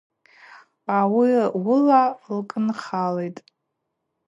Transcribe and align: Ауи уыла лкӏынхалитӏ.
Ауи 0.97 1.29
уыла 1.65 2.01
лкӏынхалитӏ. 2.35 3.41